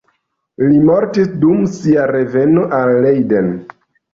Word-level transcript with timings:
Li 0.69 0.79
mortis 0.87 1.29
dum 1.43 1.61
sia 1.75 2.07
reveno 2.15 2.67
al 2.79 2.99
Leiden. 3.05 3.53